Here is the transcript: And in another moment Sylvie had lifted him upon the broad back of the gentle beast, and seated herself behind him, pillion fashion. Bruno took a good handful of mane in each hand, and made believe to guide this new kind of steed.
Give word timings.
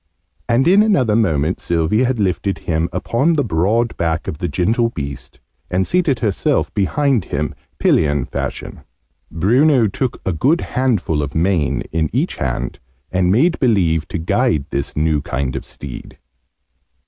And 0.49 0.67
in 0.67 0.81
another 0.81 1.15
moment 1.15 1.59
Sylvie 1.59 2.05
had 2.05 2.19
lifted 2.19 2.57
him 2.65 2.89
upon 2.91 3.35
the 3.35 3.43
broad 3.43 3.95
back 3.97 4.27
of 4.27 4.39
the 4.39 4.47
gentle 4.47 4.89
beast, 4.89 5.39
and 5.69 5.85
seated 5.85 6.21
herself 6.21 6.73
behind 6.73 7.25
him, 7.25 7.53
pillion 7.77 8.25
fashion. 8.25 8.81
Bruno 9.29 9.85
took 9.85 10.19
a 10.25 10.33
good 10.33 10.61
handful 10.61 11.21
of 11.21 11.35
mane 11.35 11.81
in 11.91 12.09
each 12.11 12.37
hand, 12.37 12.79
and 13.11 13.31
made 13.31 13.59
believe 13.59 14.07
to 14.07 14.17
guide 14.17 14.65
this 14.71 14.97
new 14.97 15.21
kind 15.21 15.55
of 15.55 15.63
steed. 15.65 16.17